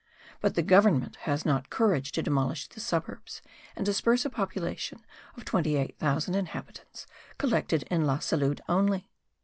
But 0.39 0.55
the 0.55 0.63
government 0.63 1.15
has 1.29 1.45
not 1.45 1.69
courage 1.69 2.11
to 2.13 2.23
demolish 2.23 2.67
the 2.67 2.79
suburbs 2.79 3.43
and 3.75 3.85
disperse 3.85 4.25
a 4.25 4.31
population 4.31 5.05
of 5.37 5.45
28,000 5.45 6.33
inhabitants 6.33 7.05
collected 7.37 7.83
in 7.83 8.05
La 8.07 8.17
Salud 8.17 8.61
only. 8.67 9.11